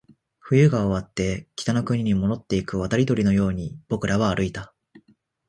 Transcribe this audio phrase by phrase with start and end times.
[0.39, 4.73] 冬が終わって、北の国に戻っていく渡り鳥のように僕らは歩いた